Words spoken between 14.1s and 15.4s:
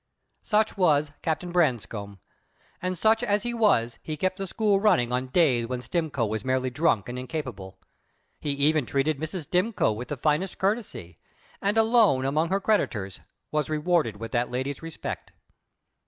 with that lady's respect.